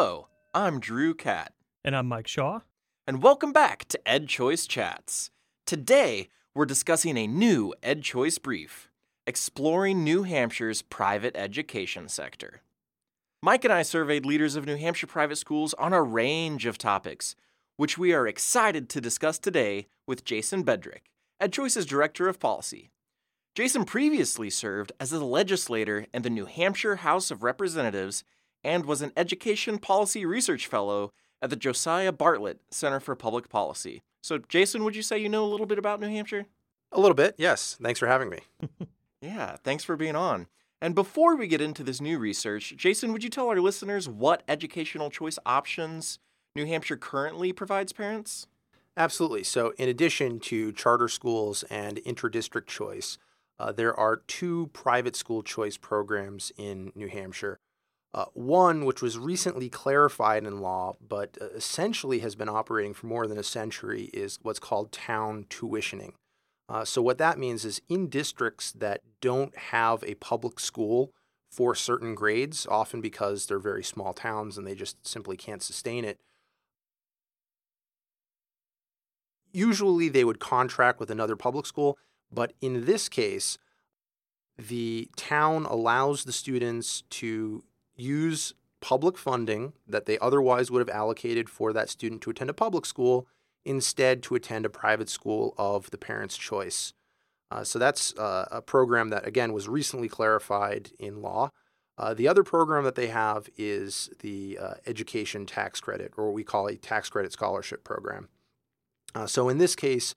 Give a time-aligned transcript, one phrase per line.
[0.00, 1.52] Hello, I'm Drew Catt,
[1.84, 2.60] And I'm Mike Shaw.
[3.06, 5.30] and welcome back to EdChoice Chats.
[5.66, 8.90] Today, we're discussing a new EdChoice brief
[9.26, 12.62] exploring New Hampshire's private education sector.
[13.42, 17.36] Mike and I surveyed leaders of New Hampshire private schools on a range of topics,
[17.76, 21.10] which we are excited to discuss today with Jason Bedrick,
[21.42, 22.90] EdChoice's Director of Policy.
[23.54, 28.24] Jason previously served as a legislator in the New Hampshire House of Representatives
[28.62, 34.02] and was an Education Policy Research Fellow at the Josiah Bartlett Center for Public Policy.
[34.22, 36.46] So, Jason, would you say you know a little bit about New Hampshire?
[36.92, 37.78] A little bit, yes.
[37.80, 38.40] Thanks for having me.
[39.22, 40.46] Yeah, thanks for being on.
[40.80, 44.42] And before we get into this new research, Jason, would you tell our listeners what
[44.48, 46.18] educational choice options
[46.56, 48.46] New Hampshire currently provides parents?
[48.96, 49.44] Absolutely.
[49.44, 53.18] So, in addition to charter schools and interdistrict choice,
[53.58, 57.58] uh, there are two private school choice programs in New Hampshire.
[58.12, 63.06] Uh, one, which was recently clarified in law, but uh, essentially has been operating for
[63.06, 66.12] more than a century, is what's called town tuitioning.
[66.68, 71.12] Uh, so, what that means is in districts that don't have a public school
[71.52, 76.04] for certain grades, often because they're very small towns and they just simply can't sustain
[76.04, 76.18] it,
[79.52, 81.98] usually they would contract with another public school,
[82.32, 83.58] but in this case,
[84.56, 87.64] the town allows the students to
[88.00, 92.54] use public funding that they otherwise would have allocated for that student to attend a
[92.54, 93.26] public school
[93.64, 96.94] instead to attend a private school of the parent's choice.
[97.50, 101.50] Uh, so that's uh, a program that, again, was recently clarified in law.
[101.98, 106.34] Uh, the other program that they have is the uh, education tax credit, or what
[106.34, 108.28] we call a tax credit scholarship program.
[109.14, 110.14] Uh, so in this case,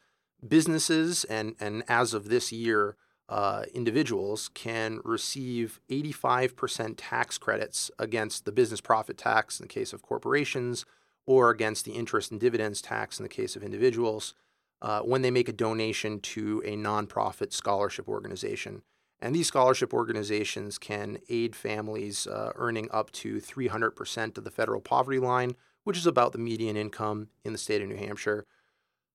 [0.47, 2.95] businesses and, and as of this year,
[3.29, 9.93] uh, individuals can receive 85% tax credits against the business profit tax in the case
[9.93, 10.85] of corporations
[11.25, 14.33] or against the interest and dividends tax in the case of individuals
[14.81, 18.81] uh, when they make a donation to a nonprofit scholarship organization.
[19.21, 24.81] And these scholarship organizations can aid families uh, earning up to 300% of the federal
[24.81, 28.45] poverty line, which is about the median income in the state of New Hampshire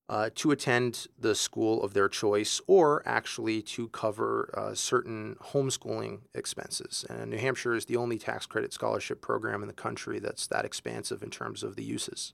[0.08, 6.20] uh, to attend the school of their choice or actually to cover uh, certain homeschooling
[6.34, 7.04] expenses.
[7.10, 10.64] And New Hampshire is the only tax credit scholarship program in the country that's that
[10.64, 12.32] expansive in terms of the uses.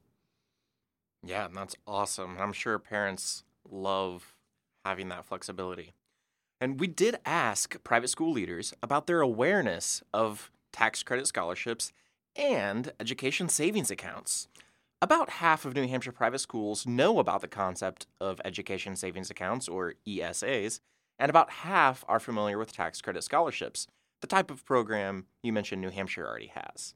[1.27, 2.37] Yeah, and that's awesome.
[2.39, 4.35] I'm sure parents love
[4.85, 5.95] having that flexibility.
[6.61, 11.93] And we did ask private school leaders about their awareness of tax credit scholarships
[12.37, 14.49] and education savings accounts.
[15.05, 19.69] About half of New Hampshire private schools know about the concept of education savings accounts,
[19.69, 20.81] or ESAs,
[21.19, 23.87] and about half are familiar with tax credit scholarships,
[24.23, 26.95] the type of program you mentioned New Hampshire already has.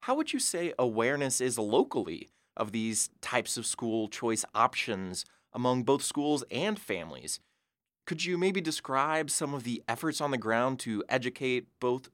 [0.00, 5.84] How would you say awareness is locally of these types of school choice options among
[5.84, 7.38] both schools and families?
[8.04, 12.08] Could you maybe describe some of the efforts on the ground to educate both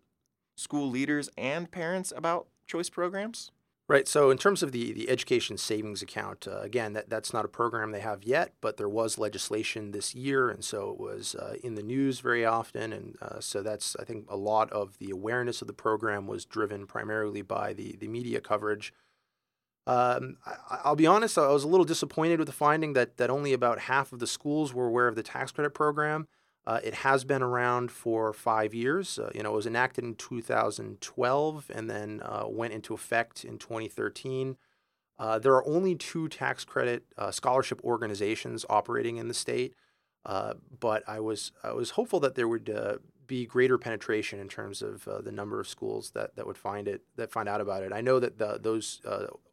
[0.58, 3.52] school leaders and parents about choice programs?
[3.86, 4.08] Right.
[4.08, 7.48] So, in terms of the, the education savings account, uh, again, that, that's not a
[7.48, 10.48] program they have yet, but there was legislation this year.
[10.48, 12.94] And so it was uh, in the news very often.
[12.94, 16.46] And uh, so that's, I think, a lot of the awareness of the program was
[16.46, 18.94] driven primarily by the, the media coverage.
[19.86, 23.28] Um, I, I'll be honest, I was a little disappointed with the finding that, that
[23.28, 26.26] only about half of the schools were aware of the tax credit program.
[26.66, 29.18] Uh, it has been around for five years.
[29.18, 33.58] Uh, you know, it was enacted in 2012 and then uh, went into effect in
[33.58, 34.56] 2013.
[35.18, 39.74] Uh, there are only two tax credit uh, scholarship organizations operating in the state,
[40.24, 44.82] uh, but I was I was hopeful that there would be greater penetration in terms
[44.82, 47.92] of the number of schools that, that would find it that find out about it.
[47.92, 49.00] I know that the, those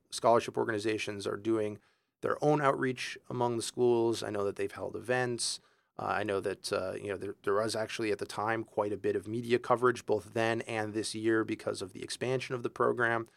[0.10, 1.78] scholarship organizations are doing
[2.22, 4.24] their own outreach among the schools.
[4.24, 5.60] I know that they've held events.
[6.00, 8.94] Uh, I know that uh, you know there, there, was actually at the time quite
[8.94, 12.64] a bit of media coverage both then and this year because of the expansion of
[12.64, 13.28] the program.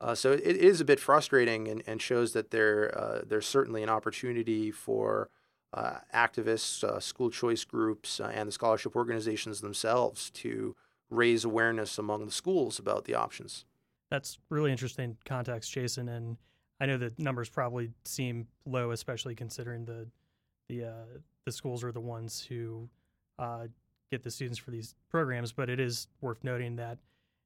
[0.00, 3.82] Uh, so it, is a bit frustrating and, and shows that there uh, there's certainly
[3.82, 5.30] an opportunity for
[5.72, 10.76] uh, activists, uh, school choice groups, and the scholarship organizations themselves to
[11.10, 13.64] raise awareness among the schools about the options.
[14.10, 16.36] That's really interesting context, Jason, and
[16.80, 20.06] I know the numbers probably seem low, especially considering the
[20.68, 22.88] the uh, the schools are the ones who
[23.38, 23.66] uh,
[24.10, 25.52] get the students for these programs.
[25.52, 26.98] But it is worth noting that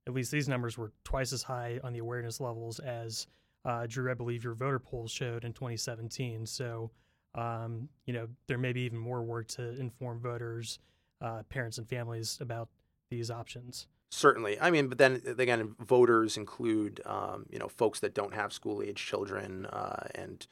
[0.07, 3.27] at least these numbers were twice as high on the awareness levels as
[3.65, 6.47] uh, Drew, I believe your voter polls showed in 2017.
[6.47, 6.91] So
[7.35, 10.79] um, you know there may be even more work to inform voters,
[11.21, 12.69] uh, parents, and families about
[13.11, 13.87] these options.
[14.11, 18.53] Certainly, I mean, but then again, voters include um, you know folks that don't have
[18.53, 20.47] school age children, uh, and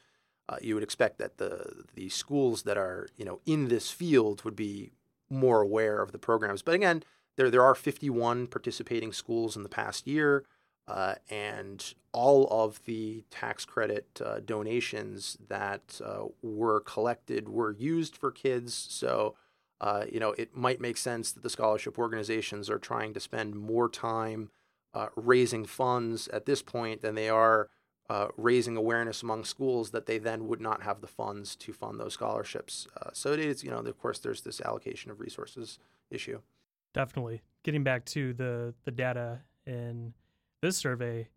[0.49, 4.43] uh, you would expect that the the schools that are you know in this field
[4.43, 4.91] would be
[5.29, 6.61] more aware of the programs.
[6.61, 7.03] But again,
[7.35, 10.45] there there are 51 participating schools in the past year,
[10.87, 18.15] uh, and all of the tax credit uh, donations that uh, were collected were used
[18.15, 18.73] for kids.
[18.73, 19.35] So
[19.79, 23.55] uh, you know, it might make sense that the scholarship organizations are trying to spend
[23.55, 24.49] more time
[24.93, 27.69] uh, raising funds at this point than they are
[28.09, 31.99] uh, raising awareness among schools that they then would not have the funds to fund
[31.99, 32.87] those scholarships.
[33.01, 36.39] Uh, so it is, you know, of course, there's this allocation of resources issue.
[36.93, 37.41] Definitely.
[37.63, 40.13] Getting back to the the data in
[40.61, 41.27] this survey,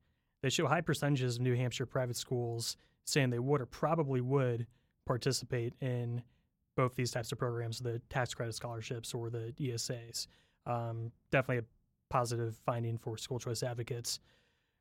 [0.42, 4.66] they show high percentages of New Hampshire private schools saying they would or probably would
[5.06, 6.22] participate in
[6.76, 10.28] both these types of programs, the tax credit scholarships or the ESAs.
[10.66, 11.64] Um, definitely a
[12.10, 14.20] positive finding for school choice advocates.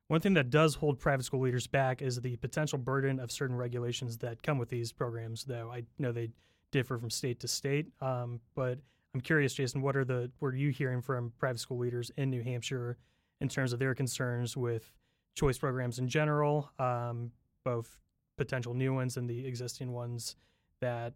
[0.10, 3.56] One thing that does hold private school leaders back is the potential burden of certain
[3.56, 6.32] regulations that come with these programs, though I know they
[6.72, 7.86] differ from state to state.
[8.02, 8.80] Um, but
[9.14, 12.32] I'm curious, Jason, what are the what are you hearing from private school leaders in
[12.32, 12.98] New Hampshire
[13.40, 14.92] in terms of their concerns with
[15.36, 17.32] choice programs in general, um,
[17.64, 18.00] both
[18.36, 20.38] potential new ones and the existing ones
[20.82, 21.14] that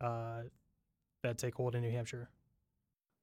[0.00, 0.42] uh,
[1.22, 2.28] that take hold in New Hampshire?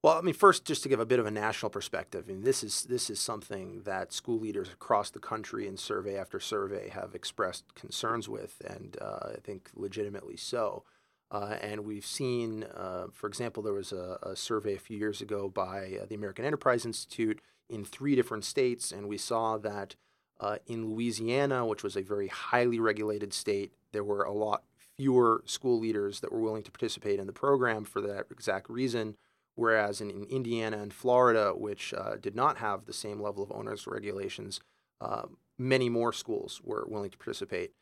[0.01, 2.41] Well, I mean, first, just to give a bit of a national perspective, I mean,
[2.43, 6.87] this is this is something that school leaders across the country in survey after survey
[6.89, 10.85] have expressed concerns with, and uh, I think legitimately so.
[11.31, 15.21] Uh, and we've seen, uh, for example, there was a, a, survey a few years
[15.21, 19.95] ago by uh, the American Enterprise Institute in three different states, and we saw that
[20.39, 24.63] uh, in Louisiana, which was a very highly regulated state, there were a lot
[24.97, 29.15] fewer school leaders that were willing to participate in the program for that exact reason.
[29.59, 33.51] Whereas in, in Indiana and Florida, which uh, did not have the same level of
[33.51, 34.61] owners regulations,
[35.01, 35.23] uh,
[35.57, 37.73] many more schools were willing to participate.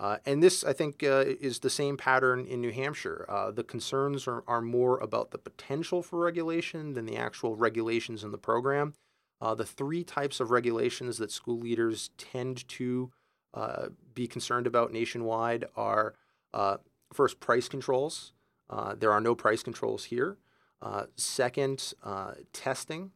[0.00, 3.26] Uh, and this, I think, uh, is the same pattern in New Hampshire.
[3.28, 8.24] Uh, the concerns are, are more about the potential for regulation than the actual regulations
[8.24, 8.94] in the program.
[9.38, 13.10] Uh, the three types of regulations that school leaders tend to
[14.14, 16.14] be concerned about nationwide are
[17.12, 18.32] first, price controls.
[18.96, 20.38] There are no price controls here.
[20.82, 23.10] Uh, second, uh, testing,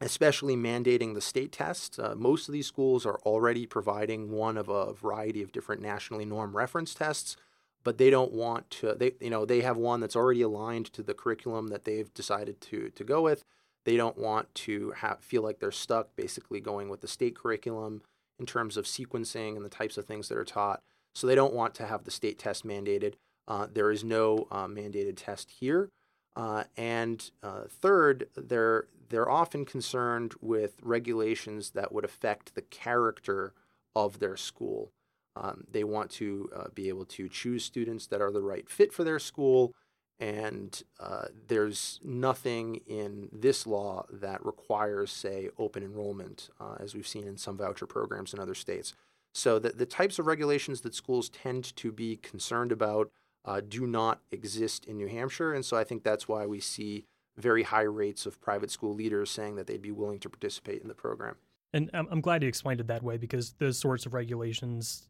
[0.00, 1.98] especially mandating the state test.
[1.98, 6.24] Uh, most of these schools are already providing one of a variety of different nationally
[6.24, 7.36] norm reference tests,
[7.84, 8.94] but they don't want to.
[8.94, 12.60] They you know they have one that's already aligned to the curriculum that they've decided
[12.62, 13.44] to to go with.
[13.84, 18.02] They don't want to have, feel like they're stuck basically going with the state curriculum
[18.36, 20.82] in terms of sequencing and the types of things that are taught.
[21.14, 23.14] So they don't want to have the state test mandated.
[23.46, 25.88] Uh, there is no uh, mandated test here.
[26.36, 33.54] Uh, and uh, third, they're, they're often concerned with regulations that would affect the character
[33.94, 34.92] of their school.
[35.34, 38.92] Um, they want to uh, be able to choose students that are the right fit
[38.92, 39.72] for their school.
[40.18, 46.48] And uh, there's nothing in this law that requires, say, open enrollment,
[46.80, 48.94] as we've seen in some voucher programs in other states.
[49.34, 53.10] So the, the types of regulations that schools tend to be concerned about
[53.46, 55.54] uh, do not exist in New Hampshire.
[55.54, 57.06] And so I think that's why we see
[57.36, 60.88] very high rates of private school leaders saying that they'd be willing to participate in
[60.88, 61.36] the program.
[61.72, 65.08] And I'm, glad you explained it that way because those sorts of regulations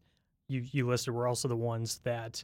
[0.49, 2.43] you, you listed were also the ones that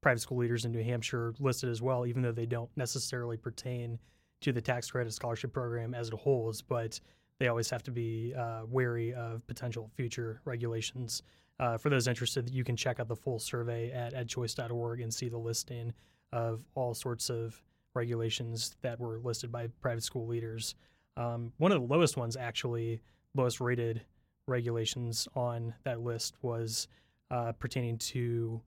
[0.00, 3.98] private school leaders in New Hampshire listed as well, even though they don't necessarily pertain
[4.40, 6.62] to the tax credit scholarship program as it holds.
[6.62, 7.00] But
[7.38, 11.22] they always have to be uh, wary of potential future regulations.
[11.60, 15.28] Uh, for those interested, you can check out the full survey at edchoice.org and see
[15.28, 15.92] the listing
[16.32, 17.62] of all sorts of
[17.92, 20.74] regulations that were listed by private school leaders.
[21.18, 23.02] Um, one of the lowest ones, actually,
[23.34, 24.00] lowest rated
[24.46, 26.88] regulations on that list was
[27.30, 28.62] uh, pertaining to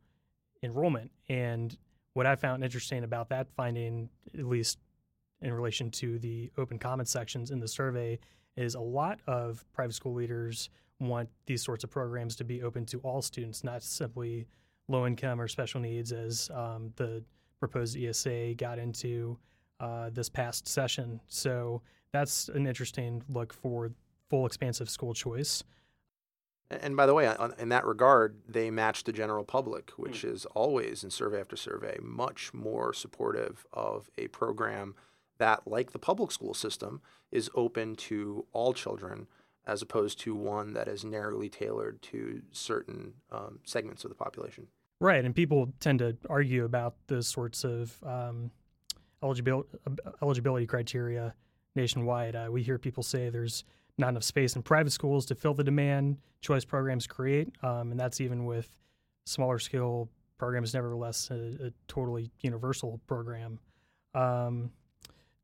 [0.61, 1.09] enrollment.
[1.29, 1.75] And
[2.13, 4.07] what I found interesting about that finding,
[4.37, 4.77] at least
[5.41, 8.19] in relation to the open comment sections in the survey,
[8.55, 10.69] is a lot of private school leaders
[11.07, 14.47] want these sorts of programs to be open to all students, not simply
[14.87, 17.23] low income or special needs, as um, the
[17.59, 19.37] proposed ESA got into
[19.79, 21.19] uh, this past session.
[21.27, 21.81] So
[22.11, 23.91] that's an interesting look for
[24.29, 25.63] full expansive school choice.
[26.69, 30.31] And by the way, in that regard, they match the general public, which mm.
[30.31, 34.95] is always in survey after survey much more supportive of a program
[35.37, 39.27] that, like the public school system, is open to all children
[39.65, 44.67] as opposed to one that is narrowly tailored to certain um, segments of the population.
[44.99, 48.51] Right, and people tend to argue about those sorts of um,
[49.21, 49.69] eligibility
[50.21, 51.33] eligibility criteria
[51.75, 52.35] nationwide.
[52.35, 53.63] Uh, we hear people say there's
[53.97, 57.99] not enough space in private schools to fill the demand choice programs create, um, and
[57.99, 58.69] that's even with
[59.25, 63.59] smaller scale programs, nevertheless, a, a totally universal program.
[64.13, 64.71] Um,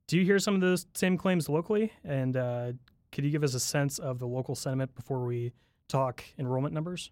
[0.07, 1.93] do you hear some of those same claims locally?
[2.03, 2.71] And uh,
[3.12, 5.51] could you give us a sense of the local sentiment before we
[5.88, 7.12] talk enrollment numbers?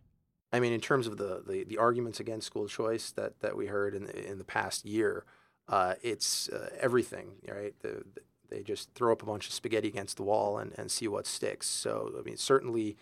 [0.53, 3.67] I mean, in terms of the, the, the arguments against school choice that, that we
[3.67, 5.25] heard in the, in the past year,
[5.67, 7.73] uh, it's uh, everything, right?
[7.81, 10.89] The, the, they just throw up a bunch of spaghetti against the wall and, and
[10.89, 11.67] see what sticks.
[11.67, 12.95] So, I mean, certainly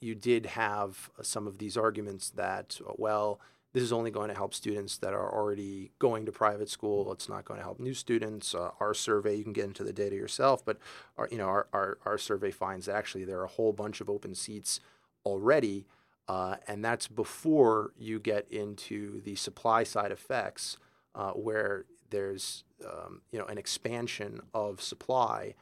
[0.00, 3.40] you did have some of these arguments that, well,
[3.76, 7.12] this is only going to help students that are already going to private school.
[7.12, 8.54] It's not going to help new students.
[8.54, 10.78] Uh, our survey, you can get into the data yourself, but
[11.18, 14.00] our, you know, our, our, our survey finds that actually there are a whole bunch
[14.00, 14.80] of open seats
[15.26, 15.84] already
[16.28, 20.76] uh, and that's before you get into the supply side effects,
[21.14, 25.54] uh, where there's um, you know an expansion of supply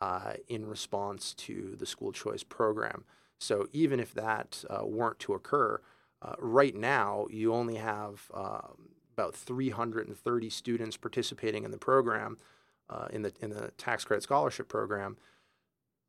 [0.00, 3.04] uh, in response to the school choice program.
[3.38, 5.80] So even if that uh, weren't to occur,
[6.22, 12.38] uh, right now you only have um, about 330 students participating in the program,
[12.88, 15.16] uh, in the in the tax credit scholarship program.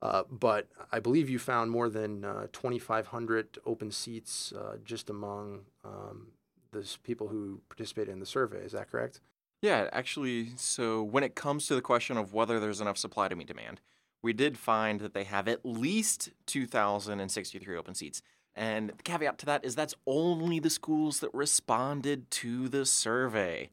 [0.02, 5.62] Uh, but I believe you found more than uh, 2,500 open seats uh, just among
[5.86, 6.28] um,
[6.74, 8.58] those people who participated in the survey.
[8.58, 9.22] Is that correct?
[9.62, 13.36] Yeah, actually, so when it comes to the question of whether there's enough supply to
[13.36, 13.80] meet demand,
[14.22, 18.22] we did find that they have at least 2,063 open seats.
[18.56, 23.70] And the caveat to that is that's only the schools that responded to the survey.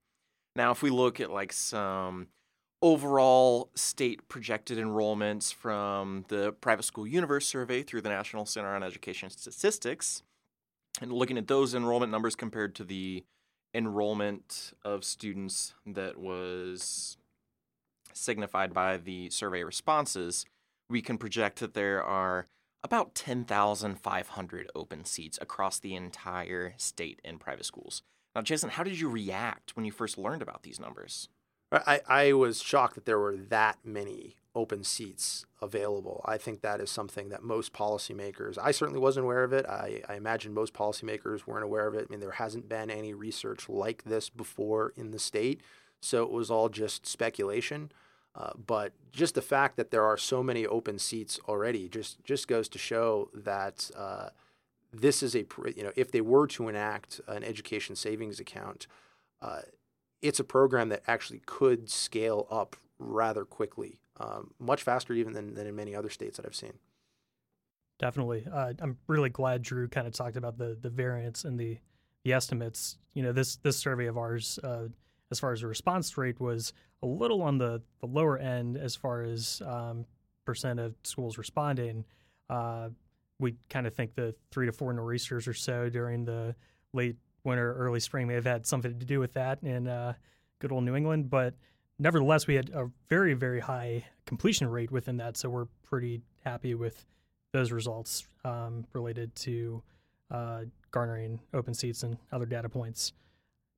[0.56, 2.28] Now, if we look at like some
[2.82, 8.82] overall state projected enrollments from the Private School Universe survey through the National Center on
[8.82, 10.22] Education Statistics,
[11.00, 13.22] and looking at those enrollment numbers compared to the
[13.74, 17.16] enrollment of students that was
[18.12, 20.44] signified by the survey responses,
[20.88, 22.46] we can project that there are
[22.82, 28.02] about 10,500 open seats across the entire state in private schools.
[28.34, 31.28] Now, Jason, how did you react when you first learned about these numbers?
[31.72, 36.24] I, I was shocked that there were that many open seats available.
[36.26, 39.66] I think that is something that most policymakers, I certainly wasn't aware of it.
[39.66, 42.06] I, I imagine most policymakers weren't aware of it.
[42.08, 45.60] I mean, there hasn't been any research like this before in the state.
[46.00, 47.92] So it was all just speculation.
[48.34, 52.46] Uh, but just the fact that there are so many open seats already just, just
[52.46, 54.28] goes to show that uh,
[54.92, 55.44] this is a,
[55.76, 58.86] you know, if they were to enact an education savings account,
[59.42, 59.62] uh,
[60.22, 65.54] it's a program that actually could scale up rather quickly, um, much faster even than,
[65.54, 66.74] than in many other states that I've seen.
[67.98, 68.46] Definitely.
[68.50, 71.78] Uh, I'm really glad Drew kind of talked about the the variance and the
[72.24, 72.96] the estimates.
[73.12, 74.88] You know, this this survey of ours, uh,
[75.30, 76.72] as far as the response rate, was
[77.02, 80.04] a little on the, the lower end as far as um,
[80.44, 82.04] percent of schools responding.
[82.48, 82.88] Uh,
[83.38, 86.54] we kind of think the three to four nor'easters or so during the
[86.92, 90.12] late winter, early spring may have had something to do with that in uh,
[90.58, 91.30] good old New England.
[91.30, 91.54] But
[91.98, 95.36] nevertheless, we had a very, very high completion rate within that.
[95.36, 97.06] So we're pretty happy with
[97.52, 99.82] those results um, related to
[100.30, 103.12] uh, garnering open seats and other data points.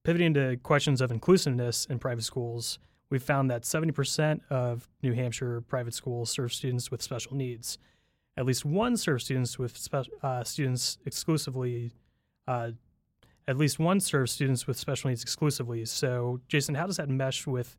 [0.05, 2.79] Pivoting to questions of inclusiveness in private schools,
[3.11, 7.79] we found that 70% of New Hampshire private schools serve students with special needs.
[8.37, 11.93] At least one serves students with spe- uh, students exclusively
[12.47, 12.73] uh,
[13.49, 15.85] at least one serves students with special needs exclusively.
[15.85, 17.77] So, Jason, how does that mesh with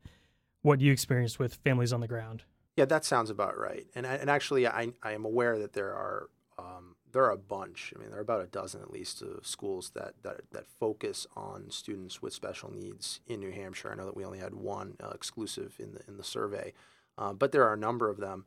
[0.61, 2.43] what you experienced with families on the ground?
[2.75, 3.85] Yeah, that sounds about right.
[3.95, 7.93] And and actually, I I am aware that there are um, there are a bunch.
[7.95, 11.25] I mean, there are about a dozen at least of schools that that that focus
[11.35, 13.91] on students with special needs in New Hampshire.
[13.91, 16.73] I know that we only had one uh, exclusive in the in the survey,
[17.17, 18.45] uh, but there are a number of them,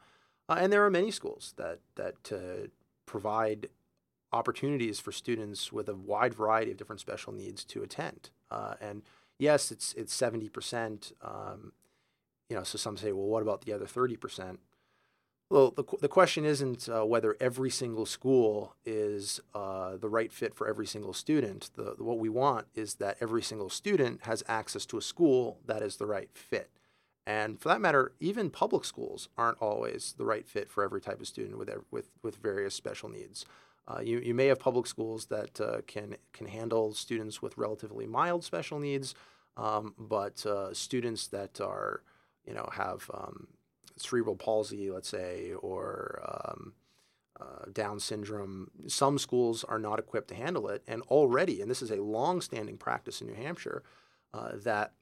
[0.49, 2.67] uh, and there are many schools that that uh,
[3.07, 3.69] provide
[4.33, 8.31] opportunities for students with a wide variety of different special needs to attend.
[8.51, 9.03] Uh, and
[9.39, 11.13] yes, it's it's seventy percent.
[11.23, 11.73] Um,
[12.51, 14.59] you know, so some say, well, what about the other thirty percent?
[15.49, 20.55] Well, the, the question isn't uh, whether every single school is uh, the right fit
[20.57, 21.71] for every single student.
[21.77, 25.61] The, the, what we want is that every single student has access to a school
[25.65, 26.71] that is the right fit.
[27.29, 31.21] And for that matter, even public schools aren't always the right fit for every type
[31.21, 33.47] of student with, with, with various special needs.
[33.89, 38.07] Uh, you, you may have public schools that uh, can, can handle students with relatively
[38.07, 39.15] mild special needs,
[39.57, 42.03] um, but uh, students that are,
[42.45, 43.47] you know, have um,
[43.97, 46.75] cerebral palsy, let's say, or um,
[47.41, 50.83] uh, Down syndrome, some schools are not equipped to handle it.
[50.87, 53.83] And already, and this is a long-standing practice in New Hampshire,
[54.33, 54.93] uh, that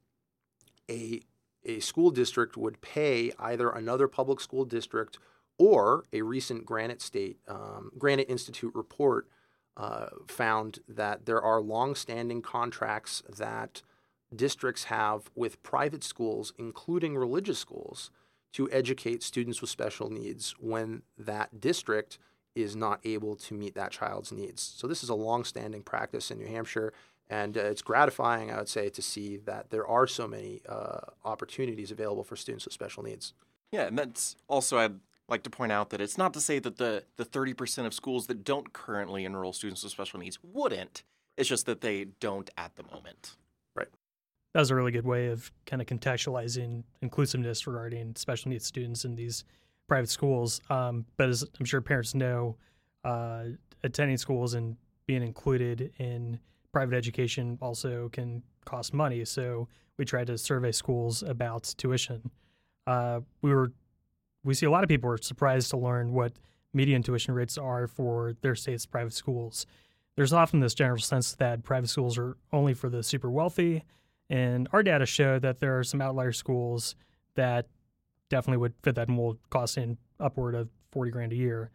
[0.91, 1.23] a
[1.67, 5.19] a school district would pay either another public school district
[5.57, 9.29] or a recent Granite State um, Granite Institute report
[9.77, 13.83] uh, found that there are long-standing contracts that
[14.35, 18.11] districts have with private schools, including religious schools,
[18.55, 22.19] to educate students with special needs when that district
[22.55, 24.63] is not able to meet that child's needs.
[24.77, 26.93] So this is a long-standing practice in New Hampshire,
[27.29, 31.01] and uh, it's gratifying, I would say, to see that there are so many uh,
[31.25, 33.35] opportunities available for students with special needs.
[33.73, 36.77] Yeah, and that's also I'd like to point out that it's not to say that
[36.77, 41.03] the the 30% of schools that don't currently enroll students with special needs wouldn't.
[41.37, 43.37] It's just that they don't at the moment.
[44.55, 49.05] That was a really good way of kind of contextualizing inclusiveness regarding special needs students
[49.05, 49.45] in these
[49.89, 50.61] private schools.
[50.71, 52.57] Um, but as I'm sure parents know,
[53.05, 53.45] uh,
[53.83, 56.39] attending schools and being included in
[56.73, 59.25] private education also can cost money.
[59.25, 62.31] So we tried to survey schools about tuition.
[62.87, 63.73] Uh, we were
[64.45, 66.33] we see a lot of people are surprised to learn what
[66.75, 69.67] median tuition rates are for their state's private schools.
[70.17, 73.85] There's often this general sense that private schools are only for the super wealthy,
[74.35, 76.97] and our data show that there are some outlier schools
[77.37, 77.69] that
[78.31, 81.71] definitely would fit that mold, costing upward of 40 grand a year.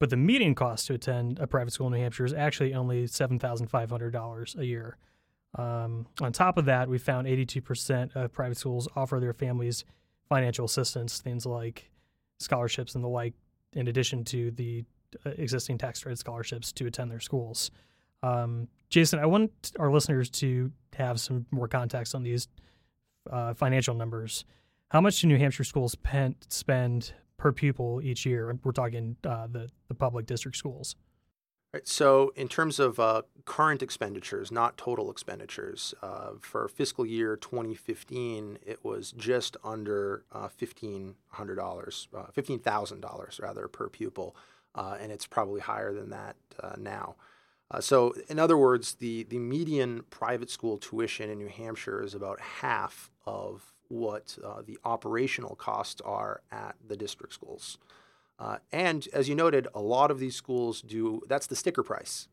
[0.00, 3.04] But the median cost to attend a private school in New Hampshire is actually only
[3.04, 4.96] $7,500 a year.
[5.56, 9.84] Um, on top of that, we found 82% of private schools offer their families
[10.28, 11.92] financial assistance, things like
[12.40, 13.34] scholarships and the like,
[13.74, 14.84] in addition to the
[15.24, 17.70] uh, existing tax credit scholarships to attend their schools.
[18.22, 22.48] Um, Jason, I want our listeners to have some more context on these
[23.30, 24.44] uh, financial numbers.
[24.90, 28.58] How much do New Hampshire schools pen, spend per pupil each year?
[28.64, 30.96] We're talking uh, the the public district schools.
[31.72, 37.36] Right, so, in terms of uh, current expenditures, not total expenditures, uh, for fiscal year
[37.36, 41.14] 2015, it was just under uh, $1,500,
[42.12, 44.34] uh, $15,000 rather per pupil,
[44.74, 46.34] uh, and it's probably higher than that
[47.70, 52.14] uh, so, in other words, the, the median private school tuition in New Hampshire is
[52.14, 57.76] about half of what the operational costs are at the district schools.
[58.40, 62.26] Uh, and as you noted, a lot of these schools do, that's the sticker price.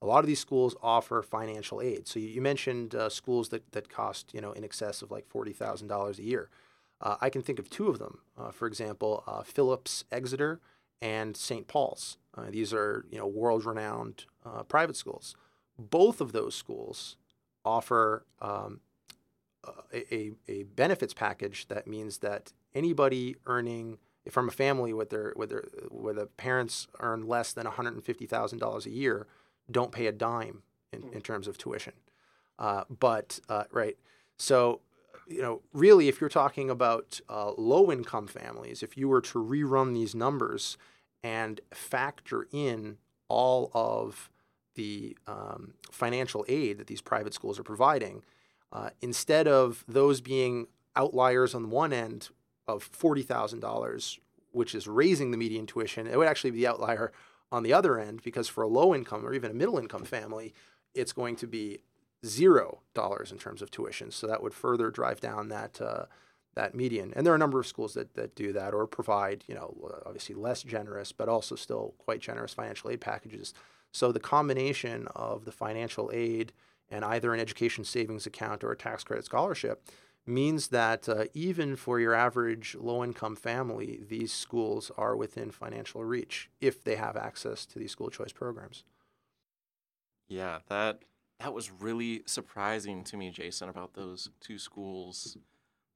[0.00, 2.06] A lot of these schools offer financial aid.
[2.06, 5.28] So you, you mentioned uh, schools that, that cost, you know, in excess of like
[5.28, 6.48] $40,000 a year.
[7.00, 8.18] Uh, I can think of two of them.
[8.38, 10.60] Uh, for example, uh, Phillips Exeter
[11.00, 11.66] and St.
[11.66, 12.18] Paul's.
[12.36, 14.26] Uh, these are, you know, world-renowned
[14.68, 15.34] private schools.
[15.78, 17.16] Both of those schools
[17.64, 18.80] offer um,
[19.92, 25.48] a, a benefits package that means that anybody earning– from a family with their with
[25.48, 29.26] their where the parents earn less than one hundred and fifty thousand dollars a year,
[29.70, 31.94] don't pay a dime in, in terms of tuition.
[32.58, 33.96] Uh, but uh, right,
[34.36, 34.80] so
[35.30, 39.38] you know, really, if you're talking about uh, low income families, if you were to
[39.38, 40.76] rerun these numbers
[41.22, 44.28] and factor in all of
[44.74, 48.22] the um, financial aid that these private schools are providing,
[48.72, 50.66] uh, instead of those being
[50.96, 52.30] outliers on the one end
[52.66, 54.18] of $40,000,
[54.50, 57.12] which is raising the median tuition, it would actually be the outlier
[57.52, 60.52] on the other end because for a low income or even a middle income family,
[60.94, 61.78] it's going to be
[62.24, 64.10] zero dollars in terms of tuition.
[64.10, 66.04] So that would further drive down that uh,
[66.54, 67.12] that median.
[67.14, 69.74] And there are a number of schools that, that do that or provide, you know,
[70.04, 73.54] obviously less generous, but also still quite generous financial aid packages.
[73.92, 76.52] So the combination of the financial aid
[76.90, 79.88] and either an education savings account or a tax credit scholarship
[80.26, 86.04] means that uh, even for your average low income family, these schools are within financial
[86.04, 88.84] reach if they have access to these school choice programs.
[90.28, 91.02] Yeah, that
[91.40, 95.38] that was really surprising to me, Jason, about those two schools.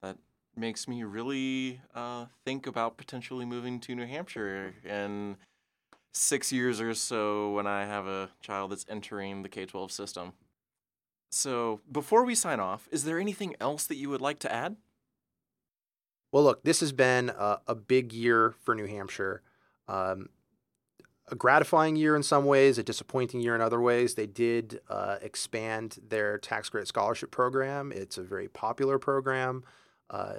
[0.03, 0.17] That
[0.57, 5.37] makes me really uh, think about potentially moving to New Hampshire in
[6.13, 10.33] six years or so when I have a child that's entering the K 12 system.
[11.31, 14.77] So, before we sign off, is there anything else that you would like to add?
[16.33, 19.43] Well, look, this has been a, a big year for New Hampshire.
[19.89, 20.29] Um,
[21.29, 24.15] a gratifying year in some ways, a disappointing year in other ways.
[24.15, 27.93] They did uh, expand their tax credit scholarship program.
[27.93, 29.65] It's a very popular program.
[30.11, 30.35] Uh,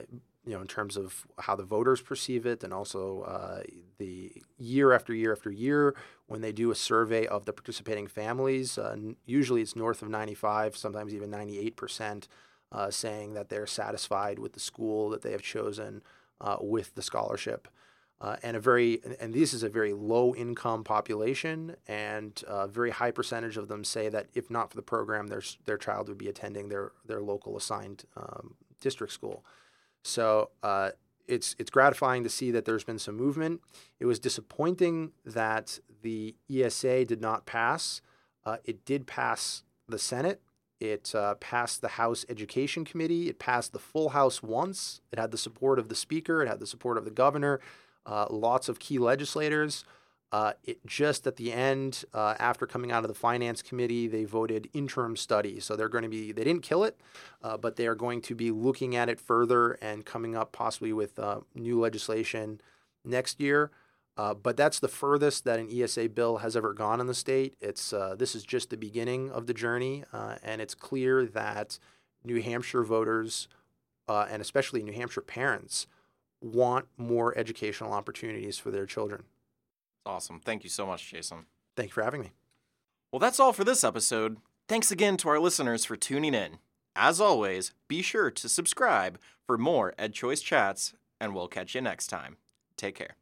[0.46, 3.64] you know, in terms of how the voters perceive it, and also uh,
[3.98, 5.96] the year after year after year,
[6.28, 8.96] when they do a survey of the participating families, uh,
[9.26, 12.28] usually it's north of 95, sometimes even 98 percent,
[12.72, 16.04] uh, saying that they're satisfied with the school that they have chosen
[16.40, 17.68] uh, with the scholarship.
[18.22, 22.92] Uh, and a very and this is a very low income population, and a very
[22.92, 26.18] high percentage of them say that if not for the program, their their child would
[26.18, 29.44] be attending their their local assigned um, district school.
[30.04, 30.92] So uh,
[31.28, 33.62] it's it's gratifying to see that there's been some movement.
[34.00, 38.02] It was disappointing that the ESA did not pass.
[38.46, 40.42] Uh, it did pass the Senate.
[40.80, 43.30] It uh, passed the House Education Committee.
[43.30, 45.02] It passed the full House once.
[45.12, 46.44] It had the support of the Speaker.
[46.44, 47.60] It had the support of the Governor.
[48.06, 49.84] Uh, lots of key legislators.
[50.32, 54.26] Uh, it just at the end, uh, after coming out of the finance committee, they
[54.26, 55.62] voted interim study.
[55.62, 57.00] So they're going to be, they didn't kill it,
[57.42, 60.92] uh, but they are going to be looking at it further and coming up possibly
[60.92, 62.60] with uh, new legislation
[63.06, 63.72] next year.
[64.18, 67.56] Uh, but that's the furthest that an ESA bill has ever gone in the state.
[67.62, 71.80] It's uh, this is just the beginning of the journey, and it's clear that
[72.24, 73.50] New Hampshire voters,
[74.08, 75.88] and especially New Hampshire parents,
[76.46, 79.24] want more educational opportunities for their children.
[80.06, 80.40] Awesome.
[80.40, 81.46] Thank you so much, Jason.
[81.76, 82.32] Thank you for having me.
[83.12, 84.38] Well, that's all for this episode.
[84.68, 86.60] Thanks again to our listeners for tuning in.
[86.96, 92.08] As always, be sure to subscribe for more EdChoice chats, and we'll catch you next
[92.08, 92.38] time.
[92.78, 93.16] Take care.